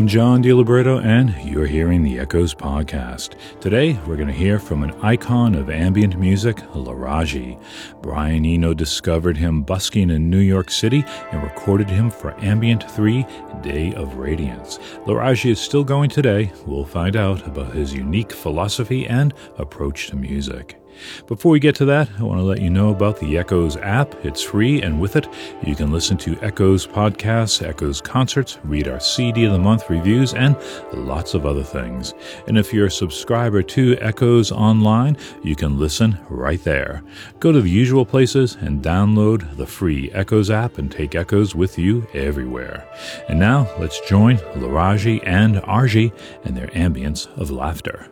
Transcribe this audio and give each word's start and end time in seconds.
I'm 0.00 0.08
John 0.08 0.42
DiLiberto, 0.42 1.04
and 1.04 1.34
you're 1.44 1.66
hearing 1.66 2.02
the 2.02 2.18
Echoes 2.18 2.54
podcast. 2.54 3.34
Today, 3.60 4.00
we're 4.06 4.16
going 4.16 4.28
to 4.28 4.32
hear 4.32 4.58
from 4.58 4.82
an 4.82 4.92
icon 5.02 5.54
of 5.54 5.68
ambient 5.68 6.18
music, 6.18 6.56
Laraaji. 6.72 7.62
Brian 8.00 8.46
Eno 8.46 8.72
discovered 8.72 9.36
him 9.36 9.62
busking 9.62 10.08
in 10.08 10.30
New 10.30 10.38
York 10.38 10.70
City 10.70 11.04
and 11.32 11.42
recorded 11.42 11.90
him 11.90 12.08
for 12.08 12.34
Ambient 12.42 12.90
3 12.90 13.26
Day 13.60 13.92
of 13.92 14.16
Radiance. 14.16 14.78
Laraaji 15.04 15.50
is 15.50 15.60
still 15.60 15.84
going 15.84 16.08
today. 16.08 16.50
We'll 16.64 16.86
find 16.86 17.14
out 17.14 17.46
about 17.46 17.74
his 17.74 17.92
unique 17.92 18.32
philosophy 18.32 19.06
and 19.06 19.34
approach 19.58 20.06
to 20.06 20.16
music. 20.16 20.79
Before 21.26 21.52
we 21.52 21.60
get 21.60 21.74
to 21.76 21.84
that, 21.86 22.08
I 22.18 22.22
want 22.22 22.40
to 22.40 22.44
let 22.44 22.60
you 22.60 22.70
know 22.70 22.90
about 22.90 23.18
the 23.18 23.38
Echoes 23.38 23.76
app. 23.76 24.14
It's 24.24 24.42
free, 24.42 24.82
and 24.82 25.00
with 25.00 25.16
it, 25.16 25.28
you 25.64 25.74
can 25.74 25.92
listen 25.92 26.16
to 26.18 26.38
Echoes 26.42 26.86
podcasts, 26.86 27.66
Echoes 27.66 28.00
concerts, 28.00 28.58
read 28.64 28.88
our 28.88 29.00
CD 29.00 29.44
of 29.44 29.52
the 29.52 29.58
Month 29.58 29.88
reviews, 29.90 30.34
and 30.34 30.56
lots 30.92 31.34
of 31.34 31.46
other 31.46 31.62
things. 31.62 32.14
And 32.46 32.58
if 32.58 32.72
you're 32.72 32.86
a 32.86 32.90
subscriber 32.90 33.62
to 33.62 33.96
Echoes 34.00 34.52
Online, 34.52 35.16
you 35.42 35.56
can 35.56 35.78
listen 35.78 36.18
right 36.28 36.62
there. 36.64 37.02
Go 37.38 37.52
to 37.52 37.60
the 37.60 37.70
usual 37.70 38.04
places 38.04 38.56
and 38.60 38.82
download 38.82 39.56
the 39.56 39.66
free 39.66 40.10
Echoes 40.12 40.50
app 40.50 40.78
and 40.78 40.90
take 40.90 41.14
Echoes 41.14 41.54
with 41.54 41.78
you 41.78 42.06
everywhere. 42.14 42.86
And 43.28 43.38
now, 43.38 43.68
let's 43.78 44.00
join 44.08 44.38
Laraaji 44.56 45.22
and 45.24 45.56
Arji 45.56 46.12
and 46.44 46.56
their 46.56 46.68
ambience 46.68 47.26
of 47.38 47.50
laughter. 47.50 48.08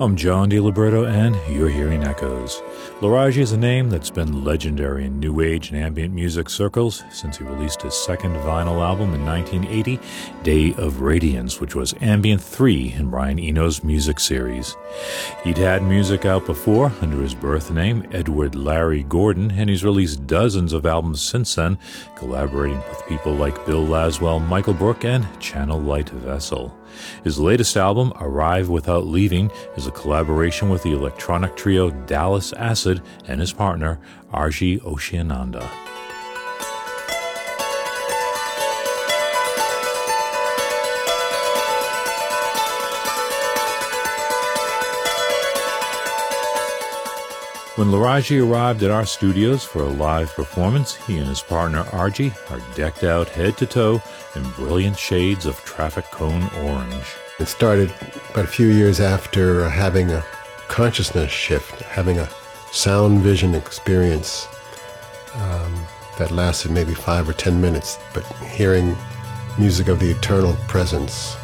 I'm 0.00 0.16
John 0.16 0.50
DiLiberto, 0.50 1.08
and 1.08 1.36
you're 1.48 1.68
hearing 1.68 2.02
Echoes. 2.02 2.60
Laraaji 2.98 3.36
is 3.36 3.52
a 3.52 3.56
name 3.56 3.90
that's 3.90 4.10
been 4.10 4.42
legendary 4.42 5.04
in 5.04 5.20
New 5.20 5.40
Age 5.40 5.70
and 5.70 5.80
ambient 5.80 6.12
music 6.12 6.50
circles 6.50 7.04
since 7.12 7.38
he 7.38 7.44
released 7.44 7.82
his 7.82 7.94
second 7.94 8.34
vinyl 8.38 8.84
album 8.84 9.14
in 9.14 9.24
1980, 9.24 10.00
Day 10.42 10.74
of 10.82 11.02
Radiance, 11.02 11.60
which 11.60 11.76
was 11.76 11.94
Ambient 12.00 12.42
3 12.42 12.94
in 12.94 13.08
Brian 13.08 13.38
Eno's 13.38 13.84
music 13.84 14.18
series. 14.18 14.76
He'd 15.44 15.58
had 15.58 15.84
music 15.84 16.24
out 16.24 16.44
before 16.44 16.92
under 17.00 17.22
his 17.22 17.36
birth 17.36 17.70
name, 17.70 18.04
Edward 18.10 18.56
Larry 18.56 19.04
Gordon, 19.04 19.52
and 19.52 19.70
he's 19.70 19.84
released 19.84 20.26
dozens 20.26 20.72
of 20.72 20.86
albums 20.86 21.22
since 21.22 21.54
then, 21.54 21.78
collaborating 22.16 22.82
with 22.88 23.06
people 23.06 23.32
like 23.32 23.64
Bill 23.64 23.86
Laswell, 23.86 24.44
Michael 24.44 24.74
Brook, 24.74 25.04
and 25.04 25.24
Channel 25.38 25.80
Light 25.80 26.08
Vessel. 26.08 26.76
His 27.22 27.38
latest 27.38 27.76
album, 27.76 28.12
Arrive 28.20 28.68
Without 28.68 29.06
Leaving, 29.06 29.50
is 29.76 29.86
a 29.86 29.92
collaboration 29.92 30.68
with 30.68 30.82
the 30.82 30.92
electronic 30.92 31.56
trio 31.56 31.90
Dallas 31.90 32.52
Acid 32.52 33.02
and 33.26 33.40
his 33.40 33.52
partner, 33.52 33.98
Arji 34.32 34.80
Oceananda. 34.82 35.68
When 47.76 47.88
Laraaji 47.88 48.40
arrived 48.40 48.84
at 48.84 48.92
our 48.92 49.04
studios 49.04 49.64
for 49.64 49.82
a 49.82 49.88
live 49.88 50.32
performance, 50.32 50.94
he 50.94 51.18
and 51.18 51.26
his 51.26 51.42
partner 51.42 51.82
Arji 51.86 52.32
are 52.52 52.62
decked 52.76 53.02
out 53.02 53.28
head 53.28 53.56
to 53.56 53.66
toe 53.66 54.00
in 54.36 54.48
brilliant 54.50 54.96
shades 54.96 55.44
of 55.44 55.56
traffic 55.64 56.04
cone 56.12 56.48
orange. 56.62 57.04
It 57.40 57.46
started 57.46 57.92
about 58.30 58.44
a 58.44 58.46
few 58.46 58.68
years 58.68 59.00
after 59.00 59.68
having 59.68 60.12
a 60.12 60.24
consciousness 60.68 61.32
shift, 61.32 61.82
having 61.82 62.20
a 62.20 62.30
sound 62.70 63.22
vision 63.22 63.56
experience 63.56 64.46
um, 65.34 65.84
that 66.20 66.30
lasted 66.30 66.70
maybe 66.70 66.94
five 66.94 67.28
or 67.28 67.32
ten 67.32 67.60
minutes, 67.60 67.98
but 68.12 68.24
hearing 68.54 68.96
music 69.58 69.88
of 69.88 69.98
the 69.98 70.12
eternal 70.12 70.54
presence. 70.68 71.36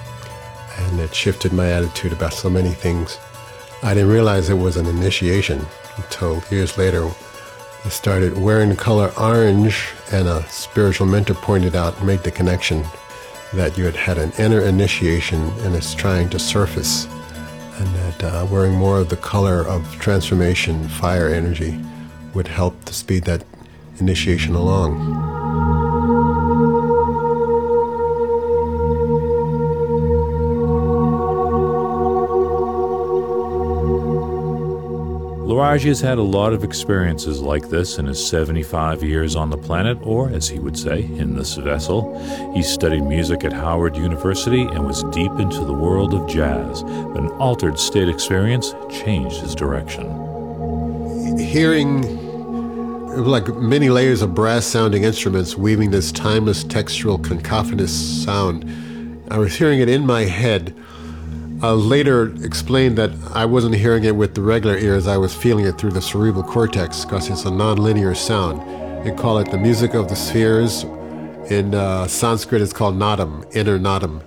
And 0.79 1.01
it 1.01 1.13
shifted 1.13 1.53
my 1.53 1.73
attitude 1.73 2.13
about 2.13 2.35
so 2.35 2.49
many 2.49 2.71
things. 2.71 3.19
I 3.83 3.95
didn't 3.95 4.11
realize 4.11 4.49
it 4.49 4.55
was 4.55 4.77
an 4.77 4.87
initiation 4.87 5.67
until 6.03 6.43
years 6.51 6.77
later. 6.79 7.11
I 7.85 7.89
started 7.89 8.37
wearing 8.37 8.69
the 8.69 8.77
color 8.77 9.13
orange, 9.19 9.89
and 10.13 10.29
a 10.29 10.43
spiritual 10.49 11.07
mentor 11.07 11.35
pointed 11.35 11.75
out, 11.75 12.03
made 12.05 12.21
the 12.21 12.31
connection 12.31 12.85
that 13.55 13.77
you 13.77 13.85
had 13.85 13.97
had 13.97 14.19
an 14.19 14.33
inner 14.39 14.61
initiation 14.61 15.41
and 15.61 15.75
it's 15.75 15.95
trying 15.95 16.29
to 16.31 16.39
surface, 16.39 17.07
and 17.79 17.89
that 17.97 18.25
uh, 18.25 18.47
wearing 18.51 18.75
more 18.75 18.99
of 18.99 19.09
the 19.09 19.17
color 19.17 19.67
of 19.67 19.91
transformation, 19.99 20.89
fire 20.89 21.29
energy, 21.29 21.81
would 22.35 22.47
help 22.47 22.85
to 22.85 22.93
speed 22.93 23.25
that 23.25 23.45
initiation 23.99 24.55
along. 24.55 25.40
Laraaji 35.61 35.89
has 35.89 36.01
had 36.01 36.17
a 36.17 36.23
lot 36.23 36.55
of 36.55 36.65
experiences 36.65 37.43
like 37.43 37.69
this 37.69 37.99
in 37.99 38.07
his 38.07 38.27
75 38.27 39.03
years 39.03 39.37
on 39.37 39.51
the 39.51 39.59
planet, 39.59 39.99
or 40.01 40.31
as 40.31 40.49
he 40.49 40.59
would 40.59 40.79
say, 40.79 41.03
in 41.03 41.37
this 41.37 41.57
vessel. 41.57 42.19
He 42.55 42.63
studied 42.63 43.03
music 43.03 43.45
at 43.45 43.53
Howard 43.53 43.95
University 43.95 44.63
and 44.63 44.87
was 44.87 45.03
deep 45.13 45.33
into 45.33 45.63
the 45.67 45.75
world 45.75 46.15
of 46.15 46.27
jazz, 46.27 46.81
an 46.81 47.29
altered 47.33 47.79
state 47.79 48.09
experience 48.09 48.75
changed 48.89 49.43
his 49.43 49.55
direction. 49.55 50.07
Hearing 51.39 52.05
like 53.23 53.47
many 53.57 53.91
layers 53.91 54.23
of 54.23 54.35
brass 54.35 54.65
sounding 54.65 55.05
instruments 55.05 55.59
weaving 55.59 55.91
this 55.91 56.11
timeless 56.11 56.65
textural 56.65 57.23
cacophonous 57.23 58.25
sound, 58.25 58.65
I 59.31 59.37
was 59.37 59.55
hearing 59.57 59.81
it 59.81 59.91
in 59.91 60.07
my 60.07 60.23
head 60.23 60.75
uh, 61.63 61.75
later 61.75 62.35
explained 62.43 62.97
that 62.99 63.11
I 63.35 63.45
wasn't 63.45 63.75
hearing 63.75 64.05
it 64.05 64.17
with 64.17 64.35
the 64.35 64.43
regular 64.43 64.77
ears, 64.79 65.07
I 65.07 65.17
was 65.17 65.35
feeling 65.35 65.67
it 65.67 65.79
through 65.79 65.93
the 65.93 66.01
cerebral 66.01 66.43
cortex 66.43 67.05
because 67.05 67.29
it's 67.29 67.45
a 67.45 67.51
nonlinear 67.51 68.17
sound. 68.17 68.61
They 69.05 69.13
call 69.13 69.39
it 69.39 69.51
the 69.51 69.59
music 69.59 69.95
of 69.95 70.09
the 70.09 70.17
spheres. 70.17 70.85
In 71.51 71.75
uh, 71.75 72.07
Sanskrit, 72.07 72.63
it's 72.63 72.73
called 72.73 72.97
nadam, 72.97 73.45
inner 73.55 73.79
nadam, 73.79 74.23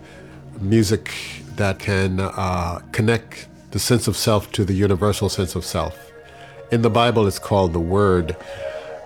music 0.60 1.12
that 1.56 1.80
can 1.80 2.20
uh, 2.20 2.80
connect 2.92 3.48
the 3.72 3.80
sense 3.80 4.08
of 4.08 4.16
self 4.16 4.52
to 4.52 4.66
the 4.66 4.74
universal 4.74 5.30
sense 5.30 5.56
of 5.56 5.66
self. 5.66 6.12
In 6.72 6.82
the 6.82 6.90
Bible, 6.90 7.28
it's 7.28 7.40
called 7.40 7.74
the 7.74 7.80
Word. 7.80 8.36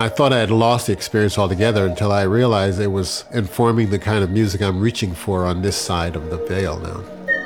I 0.00 0.08
thought 0.08 0.32
I 0.32 0.38
had 0.38 0.50
lost 0.50 0.86
the 0.86 0.92
experience 0.92 1.38
altogether 1.38 1.86
until 1.86 2.12
I 2.12 2.22
realized 2.22 2.80
it 2.80 2.88
was 2.88 3.24
informing 3.32 3.90
the 3.90 3.98
kind 3.98 4.22
of 4.22 4.30
music 4.30 4.62
I'm 4.62 4.80
reaching 4.80 5.14
for 5.14 5.44
on 5.44 5.62
this 5.62 5.76
side 5.76 6.14
of 6.14 6.30
the 6.30 6.36
veil 6.46 6.78
now. 6.78 7.37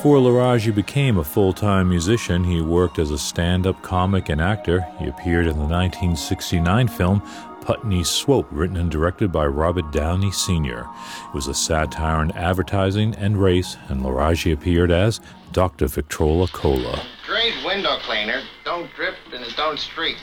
Before 0.00 0.16
Laraaji 0.16 0.74
became 0.74 1.18
a 1.18 1.24
full 1.24 1.52
time 1.52 1.90
musician, 1.90 2.42
he 2.42 2.62
worked 2.62 2.98
as 2.98 3.10
a 3.10 3.18
stand 3.18 3.66
up 3.66 3.82
comic 3.82 4.30
and 4.30 4.40
actor. 4.40 4.80
He 4.98 5.06
appeared 5.06 5.44
in 5.44 5.58
the 5.58 5.66
1969 5.66 6.88
film 6.88 7.20
Putney 7.60 8.02
Swope, 8.02 8.48
written 8.50 8.78
and 8.78 8.90
directed 8.90 9.30
by 9.30 9.44
Robert 9.44 9.92
Downey 9.92 10.32
Sr. 10.32 10.88
It 11.26 11.34
was 11.34 11.48
a 11.48 11.54
satire 11.54 12.16
on 12.16 12.30
advertising 12.30 13.14
and 13.16 13.42
race, 13.42 13.76
and 13.90 14.00
Laraaji 14.00 14.54
appeared 14.54 14.90
as 14.90 15.20
Dr. 15.52 15.86
Victrola 15.86 16.48
Cola. 16.48 17.02
Great 17.26 17.62
window 17.62 17.98
cleaner. 17.98 18.40
Don't 18.64 18.90
drip 18.94 19.16
and 19.34 19.44
it 19.44 19.54
don't 19.54 19.78
streak. 19.78 20.16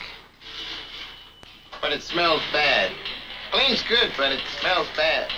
But 1.80 1.92
it 1.92 2.02
smells 2.02 2.42
bad. 2.52 2.90
Cleans 3.52 3.84
good, 3.88 4.10
but 4.16 4.32
it 4.32 4.40
smells 4.58 4.88
bad. 4.96 5.30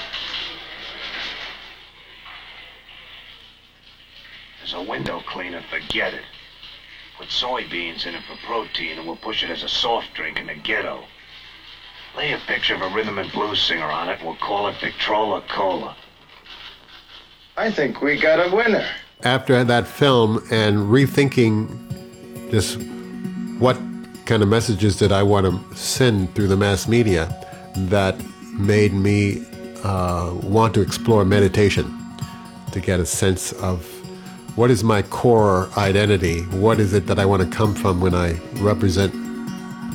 As 4.71 4.75
a 4.75 4.83
window 4.83 5.21
cleaner, 5.27 5.65
forget 5.69 6.15
it. 6.15 6.23
Put 7.19 7.27
soybeans 7.27 8.07
in 8.07 8.15
it 8.15 8.23
for 8.23 8.37
protein 8.47 8.99
and 8.99 9.07
we'll 9.07 9.17
push 9.17 9.43
it 9.43 9.51
as 9.51 9.65
a 9.65 9.69
soft 9.69 10.15
drink 10.15 10.39
in 10.39 10.47
the 10.47 10.55
ghetto. 10.55 11.03
Lay 12.17 12.31
a 12.35 12.39
picture 12.47 12.77
of 12.77 12.83
a 12.83 12.95
rhythm 12.95 13.19
and 13.19 13.33
blues 13.33 13.61
singer 13.61 13.91
on 13.91 14.09
it 14.09 14.21
we'll 14.23 14.37
call 14.37 14.69
it 14.69 14.77
Victrola 14.81 15.43
Cola. 15.49 15.97
I 17.57 17.73
think 17.73 18.01
we 18.01 18.17
got 18.21 18.39
a 18.39 18.55
winner. 18.55 18.89
After 19.25 19.65
that 19.65 19.89
film 19.89 20.37
and 20.53 20.77
rethinking 20.89 22.53
just 22.53 22.81
what 23.61 23.77
kind 24.25 24.41
of 24.41 24.49
messages 24.49 24.97
did 24.97 25.11
I 25.11 25.25
want 25.25 25.47
to 25.47 25.77
send 25.77 26.33
through 26.37 26.47
the 26.47 26.57
mass 26.57 26.87
media, 26.87 27.27
that 27.89 28.15
made 28.53 28.93
me 28.93 29.45
uh, 29.83 30.33
want 30.45 30.75
to 30.75 30.81
explore 30.81 31.25
meditation 31.25 31.93
to 32.71 32.79
get 32.79 33.01
a 33.01 33.07
sense 33.07 33.53
of 33.55 34.00
what 34.56 34.70
is 34.70 34.82
my 34.82 35.02
core 35.02 35.69
identity? 35.76 36.43
What 36.47 36.81
is 36.81 36.93
it 36.93 37.06
that 37.06 37.19
I 37.19 37.25
want 37.25 37.43
to 37.43 37.56
come 37.56 37.75
from 37.75 38.00
when 38.00 38.14
I 38.14 38.32
represent 38.55 39.14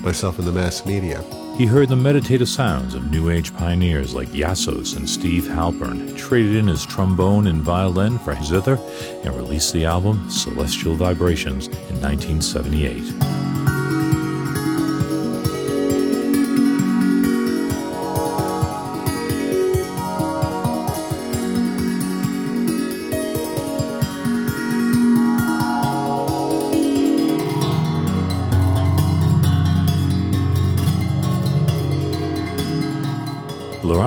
myself 0.02 0.40
in 0.40 0.46
the 0.46 0.52
mass 0.52 0.86
media? 0.86 1.24
He 1.58 1.66
heard 1.66 1.90
the 1.90 1.96
meditative 1.96 2.50
sounds 2.50 2.96
of 2.96 3.10
New 3.10 3.30
Age 3.30 3.56
pioneers 3.56 4.14
like 4.14 4.30
Iassos 4.30 4.98
and 4.98 5.10
Steve 5.10 5.44
Halpern, 5.44 6.18
traded 6.18 6.56
in 6.56 6.68
his 6.68 6.86
trombone 6.86 7.48
and 7.48 7.62
violin 7.62 8.20
for 8.20 8.36
his 8.36 8.50
zither, 8.50 8.78
and 9.24 9.36
released 9.36 9.72
the 9.72 9.86
album 9.86 10.30
Celestial 10.30 10.96
Vibrations 10.96 11.68
in 11.68 12.02
1978. 12.02 13.45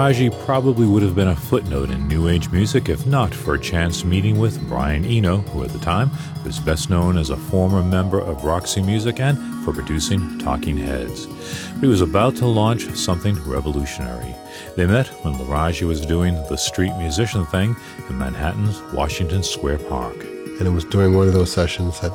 Laraaji 0.08 0.46
probably 0.46 0.86
would 0.86 1.02
have 1.02 1.14
been 1.14 1.28
a 1.28 1.36
footnote 1.36 1.90
in 1.90 2.08
New 2.08 2.28
Age 2.28 2.48
music 2.50 2.88
if 2.88 3.06
not 3.06 3.34
for 3.34 3.52
a 3.52 3.60
chance 3.60 4.04
meeting 4.04 4.38
with 4.38 4.66
Brian 4.66 5.04
Eno, 5.04 5.38
who 5.38 5.62
at 5.62 5.68
the 5.68 5.78
time 5.80 6.10
was 6.46 6.58
best 6.58 6.88
known 6.88 7.18
as 7.18 7.28
a 7.28 7.36
former 7.36 7.82
member 7.82 8.18
of 8.18 8.42
Roxy 8.42 8.80
Music 8.80 9.20
and 9.20 9.36
for 9.62 9.74
producing 9.74 10.38
Talking 10.38 10.78
Heads. 10.78 11.26
But 11.26 11.80
he 11.82 11.88
was 11.88 12.00
about 12.00 12.36
to 12.36 12.46
launch 12.46 12.84
something 12.96 13.34
revolutionary. 13.44 14.34
They 14.76 14.86
met 14.86 15.08
when 15.26 15.34
Laraaji 15.34 15.86
was 15.86 16.00
doing 16.00 16.36
the 16.48 16.56
street 16.56 16.94
musician 16.96 17.44
thing 17.44 17.76
in 18.08 18.16
Manhattan's 18.16 18.80
Washington 18.94 19.42
Square 19.42 19.80
Park. 19.90 20.16
And 20.16 20.62
it 20.62 20.72
was 20.72 20.86
during 20.86 21.16
one 21.16 21.28
of 21.28 21.34
those 21.34 21.52
sessions 21.52 22.00
that 22.00 22.12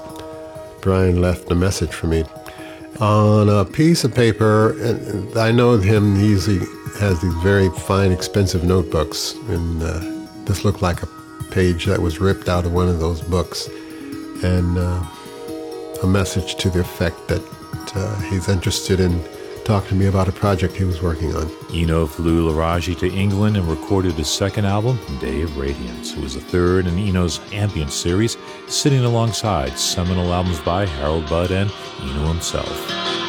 Brian 0.81 1.21
left 1.21 1.51
a 1.51 1.55
message 1.55 1.93
for 1.93 2.07
me 2.07 2.23
on 2.99 3.49
a 3.49 3.65
piece 3.65 4.03
of 4.03 4.15
paper. 4.15 4.75
I 5.35 5.51
know 5.51 5.77
him, 5.77 6.15
he's 6.15 6.47
has 6.99 7.21
these 7.21 7.33
very 7.35 7.69
fine, 7.69 8.11
expensive 8.11 8.63
notebooks, 8.63 9.33
and 9.47 9.81
uh, 9.81 9.99
this 10.45 10.63
looked 10.63 10.81
like 10.81 11.03
a 11.03 11.07
page 11.51 11.85
that 11.85 11.99
was 11.99 12.19
ripped 12.19 12.49
out 12.49 12.65
of 12.65 12.73
one 12.73 12.87
of 12.87 12.99
those 12.99 13.21
books, 13.21 13.67
and 14.43 14.77
uh, 14.77 15.03
a 16.03 16.07
message 16.07 16.55
to 16.55 16.69
the 16.69 16.79
effect 16.79 17.27
that 17.27 17.41
uh, 17.95 18.19
he's 18.21 18.49
interested 18.49 18.99
in 18.99 19.23
talking 19.63 19.89
to 19.89 19.95
me 19.95 20.07
about 20.07 20.27
a 20.27 20.31
project 20.31 20.75
he 20.75 20.83
was 20.83 21.01
working 21.01 21.33
on. 21.35 21.49
Eno 21.71 22.05
flew 22.05 22.51
Laraaji 22.51 22.97
to 22.99 23.11
England 23.13 23.55
and 23.55 23.67
recorded 23.67 24.13
his 24.13 24.27
second 24.27 24.65
album, 24.65 24.99
Day 25.19 25.41
of 25.41 25.57
Radiance. 25.57 26.13
It 26.13 26.19
was 26.19 26.33
the 26.33 26.41
third 26.41 26.85
in 26.85 26.99
Eno's 26.99 27.39
ambient 27.53 27.91
series, 27.91 28.37
sitting 28.67 29.05
alongside 29.05 29.77
seminal 29.79 30.33
albums 30.33 30.59
by 30.59 30.85
Harold 30.85 31.29
Budd 31.29 31.51
and 31.51 31.71
Eno 32.01 32.27
himself. 32.27 33.22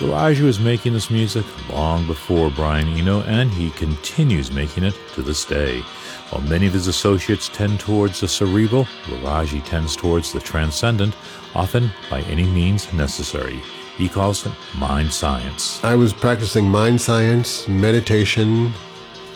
Laraaji 0.00 0.42
was 0.42 0.58
making 0.58 0.92
this 0.92 1.08
music 1.08 1.46
long 1.70 2.04
before 2.08 2.50
Brian 2.50 2.88
Eno, 2.88 3.22
and 3.22 3.48
he 3.48 3.70
continues 3.70 4.50
making 4.50 4.82
it 4.82 4.98
to 5.14 5.22
this 5.22 5.44
day. 5.44 5.82
While 6.30 6.42
many 6.42 6.66
of 6.66 6.72
his 6.72 6.88
associates 6.88 7.48
tend 7.48 7.78
towards 7.78 8.20
the 8.20 8.26
cerebral, 8.26 8.86
Laraaji 9.04 9.64
tends 9.64 9.94
towards 9.94 10.32
the 10.32 10.40
transcendent, 10.40 11.14
often 11.54 11.90
by 12.10 12.22
any 12.22 12.42
means 12.42 12.92
necessary. 12.92 13.62
He 13.96 14.08
calls 14.08 14.44
it 14.44 14.52
mind 14.76 15.12
science. 15.12 15.82
I 15.84 15.94
was 15.94 16.12
practicing 16.12 16.68
mind 16.68 17.00
science, 17.00 17.68
meditation. 17.68 18.72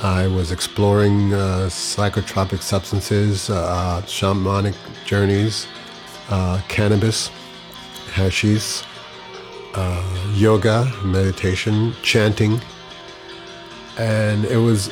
I 0.02 0.26
was 0.26 0.50
exploring 0.50 1.34
uh, 1.34 1.68
psychotropic 1.70 2.62
substances, 2.62 3.48
uh, 3.48 4.02
shamanic 4.06 4.74
journeys, 5.04 5.68
uh, 6.30 6.60
cannabis, 6.66 7.30
hashish, 8.10 8.82
uh, 9.74 10.32
yoga, 10.34 10.90
meditation, 11.04 11.94
chanting. 12.02 12.60
And 13.98 14.44
it 14.44 14.56
was 14.58 14.90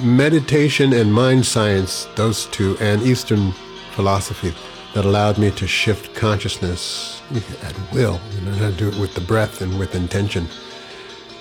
meditation 0.00 0.92
and 0.92 1.12
mind 1.12 1.44
science, 1.44 2.06
those 2.16 2.46
two, 2.46 2.76
and 2.80 3.02
Eastern 3.02 3.52
philosophy 3.92 4.54
that 4.94 5.04
allowed 5.04 5.38
me 5.38 5.50
to 5.50 5.66
shift 5.66 6.14
consciousness 6.14 7.20
at 7.62 7.74
will. 7.92 8.20
You 8.34 8.40
know, 8.42 8.52
how 8.52 8.70
to 8.70 8.76
do 8.76 8.88
it 8.88 8.96
with 8.98 9.14
the 9.14 9.20
breath 9.20 9.60
and 9.60 9.78
with 9.78 9.94
intention. 9.94 10.46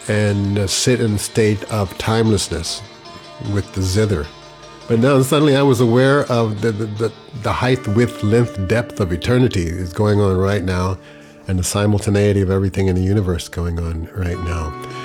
And 0.09 0.59
uh, 0.59 0.68
sit 0.68 1.01
in 1.01 1.13
a 1.13 1.18
state 1.18 1.63
of 1.71 1.97
timelessness 1.97 2.81
with 3.53 3.74
the 3.74 3.81
zither. 3.81 4.25
But 4.88 5.00
now 5.00 5.21
suddenly 5.21 5.56
I 5.56 5.63
was 5.63 5.81
aware 5.81 6.21
of 6.31 6.62
the, 6.62 6.71
the, 6.71 6.85
the, 6.85 7.13
the 7.44 7.51
height, 7.51 7.85
width, 7.89 8.24
length, 8.24 8.68
depth 8.68 9.00
of 9.00 9.12
eternity 9.12 9.65
is 9.65 9.91
going 9.91 10.21
on 10.21 10.38
right 10.38 10.63
now 10.63 10.97
and 11.47 11.57
the 11.57 11.63
simultaneity 11.63 12.41
of 12.41 12.49
everything 12.49 12.88
in 12.88 12.95
the 12.95 13.01
universe 13.01 13.47
going 13.47 13.79
on 13.79 14.05
right 14.13 14.39
now. 14.39 14.96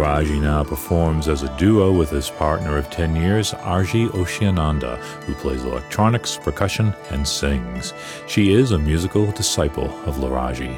Raji 0.00 0.40
now 0.40 0.64
performs 0.64 1.28
as 1.28 1.42
a 1.42 1.56
duo 1.58 1.92
with 1.92 2.08
his 2.08 2.30
partner 2.30 2.78
of 2.78 2.88
10 2.88 3.16
years, 3.16 3.52
Arji 3.52 4.08
Oceananda, 4.08 4.96
who 5.24 5.34
plays 5.34 5.62
electronics, 5.62 6.38
percussion, 6.38 6.94
and 7.10 7.28
sings. 7.28 7.92
She 8.26 8.54
is 8.54 8.72
a 8.72 8.78
musical 8.78 9.30
disciple 9.32 9.90
of 10.06 10.16
Laraaji. 10.16 10.74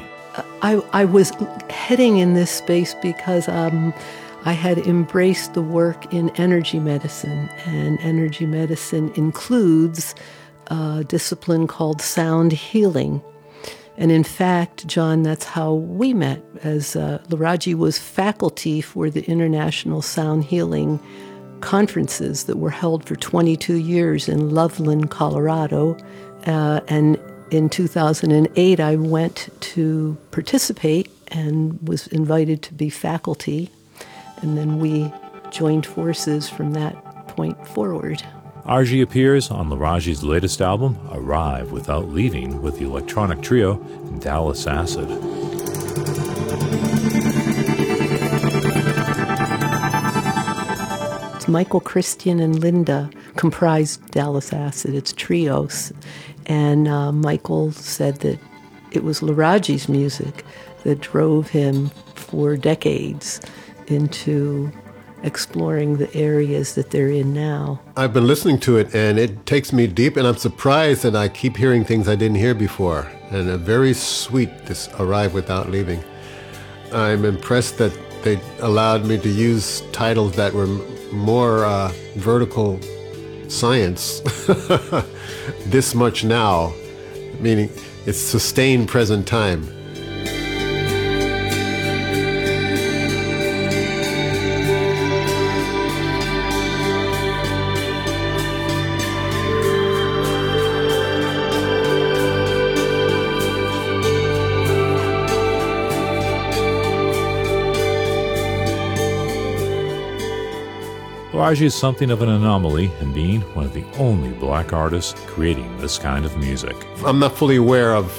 I, 0.61 0.73
I 0.91 1.05
was 1.05 1.31
heading 1.69 2.17
in 2.17 2.33
this 2.33 2.51
space 2.51 2.95
because 2.95 3.47
um, 3.47 3.93
I 4.43 4.51
had 4.51 4.77
embraced 4.79 5.53
the 5.53 5.61
work 5.61 6.13
in 6.13 6.29
energy 6.31 6.81
medicine, 6.81 7.49
and 7.65 7.97
energy 8.01 8.45
medicine 8.45 9.09
includes 9.15 10.15
a 10.67 11.05
discipline 11.07 11.67
called 11.67 12.01
sound 12.01 12.51
healing. 12.51 13.21
And 13.97 14.11
in 14.11 14.23
fact, 14.23 14.87
John, 14.87 15.23
that's 15.23 15.45
how 15.45 15.73
we 15.73 16.13
met, 16.13 16.43
as 16.63 16.95
uh, 16.95 17.19
Laraaji 17.29 17.75
was 17.75 17.99
faculty 17.99 18.81
for 18.81 19.09
the 19.09 19.23
International 19.25 20.01
Sound 20.01 20.45
Healing 20.45 20.99
conferences 21.61 22.45
that 22.45 22.57
were 22.57 22.71
held 22.71 23.05
for 23.05 23.15
22 23.15 23.75
years 23.75 24.27
in 24.27 24.49
Loveland, 24.49 25.11
Colorado. 25.11 25.97
Uh, 26.45 26.81
and 26.87 27.17
in 27.51 27.69
2008, 27.69 28.79
I 28.79 28.95
went 28.95 29.49
to 29.61 30.17
participate 30.31 31.09
and 31.29 31.79
was 31.87 32.07
invited 32.07 32.63
to 32.63 32.73
be 32.73 32.89
faculty. 32.89 33.69
And 34.41 34.57
then 34.57 34.79
we 34.79 35.11
joined 35.51 35.85
forces 35.85 36.49
from 36.49 36.73
that 36.73 37.27
point 37.27 37.65
forward. 37.67 38.23
Arji 38.65 39.01
appears 39.03 39.51
on 39.51 39.69
Laraaji's 39.69 40.23
latest 40.23 40.61
album, 40.61 40.97
Arrive 41.11 41.73
Without 41.73 42.07
Leaving, 42.07 42.61
with 42.61 42.79
the 42.79 42.85
electronic 42.85 43.41
trio 43.41 43.75
Dallas 44.19 44.65
Acid. 44.67 45.09
It's 51.35 51.47
Michael, 51.49 51.81
Christian, 51.81 52.39
and 52.39 52.57
Linda 52.57 53.09
comprised 53.35 54.09
Dallas 54.11 54.53
Acid. 54.53 54.95
It's 54.95 55.11
trios. 55.11 55.91
And 56.45 56.87
uh, 56.87 57.11
Michael 57.11 57.73
said 57.73 58.21
that 58.21 58.39
it 58.91 59.03
was 59.03 59.19
Laraaji's 59.19 59.89
music 59.89 60.45
that 60.83 61.01
drove 61.01 61.49
him 61.49 61.89
for 62.15 62.55
decades 62.55 63.41
into 63.87 64.71
exploring 65.23 65.97
the 65.97 66.13
areas 66.15 66.75
that 66.75 66.91
they're 66.91 67.09
in 67.09 67.33
now. 67.33 67.81
I've 67.95 68.13
been 68.13 68.27
listening 68.27 68.59
to 68.61 68.77
it 68.77 68.93
and 68.93 69.17
it 69.17 69.45
takes 69.45 69.73
me 69.73 69.87
deep, 69.87 70.17
and 70.17 70.27
I'm 70.27 70.37
surprised 70.37 71.03
that 71.03 71.15
I 71.15 71.29
keep 71.29 71.57
hearing 71.57 71.85
things 71.85 72.07
I 72.07 72.15
didn't 72.15 72.37
hear 72.37 72.53
before. 72.53 73.11
And 73.31 73.49
a 73.49 73.57
very 73.57 73.93
sweet, 73.93 74.65
this 74.65 74.89
Arrive 74.99 75.33
Without 75.33 75.69
Leaving. 75.69 76.03
I'm 76.91 77.25
impressed 77.25 77.77
that 77.79 77.97
they 78.23 78.39
allowed 78.59 79.05
me 79.05 79.17
to 79.17 79.29
use 79.29 79.81
titles 79.91 80.35
that 80.35 80.53
were 80.53 80.67
more 81.11 81.65
uh, 81.65 81.91
vertical 82.15 82.79
science. 83.49 84.19
this 85.65 85.95
much 85.95 86.23
now, 86.23 86.73
meaning 87.39 87.69
it's 88.05 88.17
sustained 88.17 88.87
present 88.87 89.27
time. 89.27 89.67
Laraaji 111.33 111.63
is 111.63 111.73
something 111.73 112.11
of 112.11 112.21
an 112.21 112.29
anomaly 112.29 112.91
in 113.01 113.11
being 113.11 113.41
one 113.55 113.65
of 113.65 113.73
the 113.73 113.83
only 113.97 114.29
black 114.33 114.71
artists 114.71 115.19
creating 115.25 115.75
this 115.77 115.97
kind 115.97 116.25
of 116.25 116.37
music. 116.37 116.75
I'm 117.03 117.17
not 117.17 117.35
fully 117.35 117.55
aware 117.55 117.95
of 117.95 118.13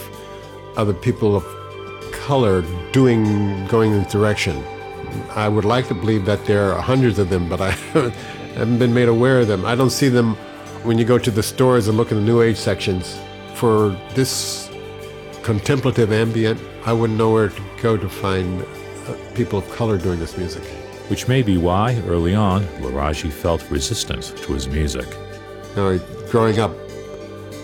other 0.76 0.92
people 0.92 1.36
of 1.36 1.44
color 2.10 2.62
doing 2.90 3.68
going 3.68 3.92
in 3.92 4.02
this 4.02 4.10
direction. 4.10 4.60
I 5.30 5.48
would 5.48 5.64
like 5.64 5.86
to 5.88 5.94
believe 5.94 6.24
that 6.24 6.44
there 6.46 6.72
are 6.72 6.82
hundreds 6.82 7.20
of 7.20 7.28
them, 7.28 7.48
but 7.48 7.60
I 7.60 7.70
haven't 8.56 8.80
been 8.80 8.92
made 8.92 9.06
aware 9.06 9.38
of 9.38 9.46
them. 9.46 9.64
I 9.64 9.76
don't 9.76 9.90
see 9.90 10.08
them 10.08 10.34
when 10.82 10.98
you 10.98 11.04
go 11.04 11.16
to 11.16 11.30
the 11.30 11.42
stores 11.42 11.86
and 11.86 11.96
look 11.96 12.10
in 12.10 12.16
the 12.16 12.24
New 12.24 12.42
Age 12.42 12.56
sections. 12.56 13.16
For 13.54 13.90
this 14.16 14.68
contemplative 15.44 16.10
ambient, 16.10 16.60
I 16.84 16.92
wouldn't 16.92 17.16
know 17.16 17.32
where 17.32 17.50
to 17.50 17.62
go 17.80 17.96
to 17.96 18.08
find 18.08 18.60
uh, 18.60 19.14
people 19.36 19.60
of 19.60 19.70
color 19.70 19.98
doing 19.98 20.18
this 20.18 20.36
music. 20.36 20.64
Which 21.08 21.28
may 21.28 21.42
be 21.42 21.58
why, 21.58 22.00
early 22.06 22.34
on, 22.34 22.64
Laraaji 22.80 23.30
felt 23.30 23.68
resistant 23.70 24.34
to 24.38 24.52
his 24.52 24.68
music. 24.68 25.06
You 25.70 25.76
know, 25.76 25.98
growing 26.30 26.58
up 26.58 26.72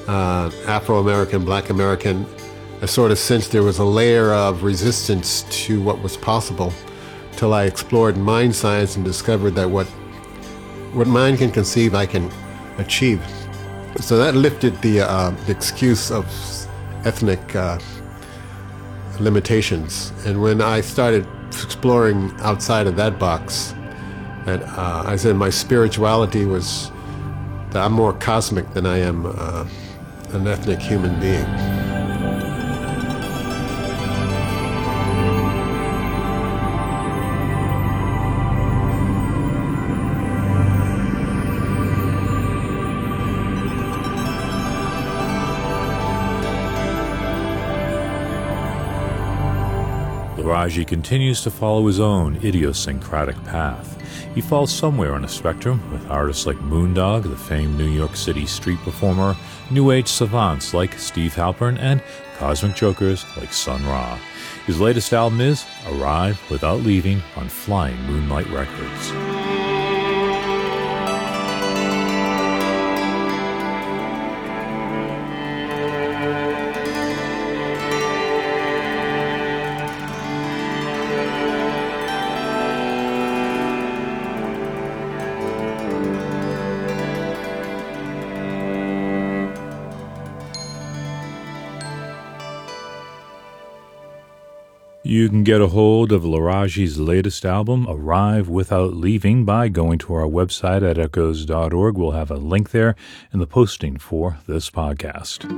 uh, 0.06 0.50
Afro 0.66 0.98
American, 0.98 1.44
Black 1.44 1.70
American, 1.70 2.26
I 2.82 2.86
sort 2.86 3.10
of 3.10 3.18
sensed 3.18 3.52
there 3.52 3.62
was 3.62 3.78
a 3.78 3.84
layer 3.84 4.32
of 4.32 4.62
resistance 4.62 5.44
to 5.64 5.82
what 5.82 6.02
was 6.02 6.16
possible 6.16 6.72
till 7.32 7.54
I 7.54 7.64
explored 7.64 8.16
mind 8.16 8.54
science 8.54 8.96
and 8.96 9.04
discovered 9.04 9.54
that 9.54 9.70
what 9.70 9.86
what 10.92 11.06
mind 11.06 11.38
can 11.38 11.50
conceive, 11.50 11.94
I 11.94 12.04
can 12.04 12.30
achieve. 12.78 13.22
So 14.00 14.16
that 14.18 14.34
lifted 14.34 14.80
the, 14.82 15.00
uh, 15.00 15.30
the 15.46 15.52
excuse 15.52 16.10
of 16.10 16.26
ethnic 17.04 17.54
uh, 17.54 17.78
limitations. 19.20 20.12
And 20.26 20.42
when 20.42 20.60
I 20.60 20.80
started 20.80 21.26
exploring 21.64 22.32
outside 22.40 22.86
of 22.86 22.96
that 22.96 23.18
box, 23.18 23.74
and 24.46 24.62
uh, 24.62 25.04
I 25.06 25.16
said 25.16 25.36
my 25.36 25.50
spirituality 25.50 26.44
was 26.44 26.90
that 27.70 27.84
I'm 27.84 27.92
more 27.92 28.12
cosmic 28.12 28.72
than 28.74 28.86
I 28.86 28.98
am 28.98 29.26
uh, 29.26 29.66
an 30.30 30.46
ethnic 30.46 30.80
human 30.80 31.18
being. 31.20 31.69
Laraaji 50.60 50.86
continues 50.86 51.40
to 51.42 51.50
follow 51.50 51.86
his 51.86 52.00
own 52.00 52.36
idiosyncratic 52.44 53.42
path. 53.44 53.96
He 54.34 54.42
falls 54.42 54.70
somewhere 54.70 55.14
on 55.14 55.24
a 55.24 55.28
spectrum 55.28 55.80
with 55.90 56.10
artists 56.10 56.44
like 56.44 56.58
Moondog, 56.58 57.22
the 57.22 57.34
famed 57.34 57.78
New 57.78 57.88
York 57.88 58.14
City 58.14 58.44
street 58.44 58.78
performer, 58.80 59.34
New 59.70 59.90
Age 59.90 60.08
savants 60.08 60.74
like 60.74 60.98
Steve 60.98 61.34
Halpern, 61.34 61.78
and 61.78 62.02
cosmic 62.36 62.76
jokers 62.76 63.24
like 63.38 63.54
Sun 63.54 63.86
Ra. 63.86 64.18
His 64.66 64.78
latest 64.78 65.14
album 65.14 65.40
is 65.40 65.64
Arrive 65.92 66.38
Without 66.50 66.80
Leaving 66.80 67.22
on 67.36 67.48
Flying 67.48 67.96
Moonlight 68.02 68.48
Records. 68.50 69.59
You 95.10 95.28
can 95.28 95.42
get 95.42 95.60
a 95.60 95.66
hold 95.66 96.12
of 96.12 96.22
Laraaji's 96.22 97.00
latest 97.00 97.44
album, 97.44 97.84
Arrive 97.88 98.48
Without 98.48 98.94
Leaving, 98.94 99.44
by 99.44 99.66
going 99.68 99.98
to 99.98 100.14
our 100.14 100.22
website 100.22 100.88
at 100.88 100.98
echoes.org. 100.98 101.98
We'll 101.98 102.12
have 102.12 102.30
a 102.30 102.36
link 102.36 102.70
there 102.70 102.94
in 103.32 103.40
the 103.40 103.46
posting 103.48 103.98
for 103.98 104.38
this 104.46 104.70
podcast. 104.70 105.50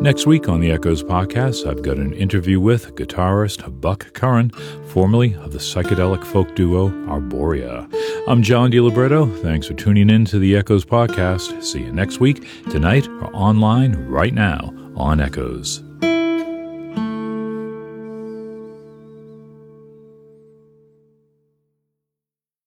Next 0.00 0.28
week 0.28 0.48
on 0.48 0.60
the 0.60 0.70
Echoes 0.70 1.02
podcast, 1.02 1.68
I've 1.68 1.82
got 1.82 1.96
an 1.96 2.12
interview 2.12 2.60
with 2.60 2.94
guitarist 2.94 3.80
Buck 3.80 4.12
Curran, 4.12 4.50
formerly 4.90 5.34
of 5.34 5.50
the 5.52 5.58
psychedelic 5.58 6.22
folk 6.22 6.54
duo 6.54 6.90
Arborea. 7.08 7.92
I'm 8.28 8.40
John 8.44 8.70
DiLiberto. 8.70 9.42
Thanks 9.42 9.66
for 9.66 9.74
tuning 9.74 10.10
in 10.10 10.26
to 10.26 10.38
the 10.38 10.56
Echoes 10.56 10.84
podcast. 10.84 11.64
See 11.64 11.80
you 11.80 11.92
next 11.92 12.20
week, 12.20 12.46
tonight, 12.70 13.08
or 13.08 13.34
online 13.34 13.96
right 14.06 14.32
now 14.32 14.72
on 14.94 15.20
Echoes. 15.20 15.82